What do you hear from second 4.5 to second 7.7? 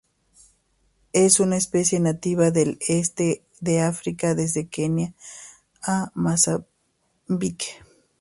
Kenia a Mozambique.